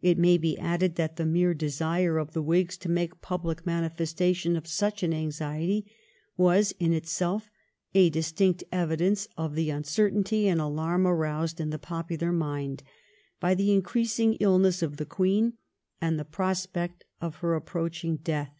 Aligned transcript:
It 0.00 0.18
may 0.18 0.38
be 0.38 0.56
added 0.56 0.94
that 0.94 1.16
the 1.16 1.26
mere 1.26 1.52
desire 1.52 2.18
of 2.18 2.32
the 2.32 2.44
Whigs 2.44 2.76
to 2.76 2.88
make 2.88 3.20
public 3.20 3.66
manifestation 3.66 4.54
of 4.54 4.68
such 4.68 5.02
an 5.02 5.12
anxiety 5.12 5.84
was 6.36 6.70
in 6.78 6.92
itself 6.92 7.50
a 7.92 8.08
distinct 8.08 8.62
evidence 8.70 9.26
of 9.36 9.56
the 9.56 9.70
uncertainty 9.70 10.46
and 10.46 10.60
alarm 10.60 11.08
aroused 11.08 11.60
in 11.60 11.70
the 11.70 11.76
popular 11.80 12.30
mind 12.30 12.84
by 13.40 13.52
the 13.52 13.72
increasing 13.74 14.34
illness 14.34 14.80
of 14.80 14.96
the 14.96 15.04
Queen 15.04 15.54
and 16.00 16.20
the 16.20 16.24
prospect 16.24 17.02
of 17.20 17.38
her 17.38 17.56
approaching 17.56 18.14
death. 18.18 18.54